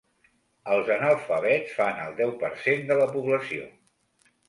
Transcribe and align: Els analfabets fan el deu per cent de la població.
Els 0.75 0.89
analfabets 0.95 1.77
fan 1.81 2.03
el 2.07 2.17
deu 2.23 2.35
per 2.43 2.53
cent 2.67 2.85
de 2.91 3.01
la 3.05 3.11
població. 3.17 3.73